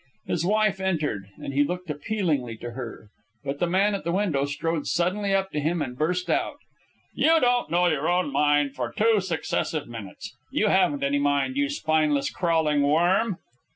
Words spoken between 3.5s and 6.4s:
the man at the window strode suddenly up to him and burst